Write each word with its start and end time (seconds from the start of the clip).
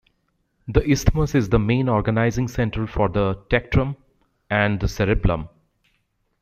The 0.67 0.81
isthmus 0.89 1.35
is 1.35 1.49
the 1.49 1.59
main 1.59 1.87
organizing 1.87 2.47
center 2.47 2.87
for 2.87 3.07
the 3.07 3.35
tectum 3.51 3.97
and 4.49 4.79
the 4.79 4.87
cerebellum. 4.87 5.49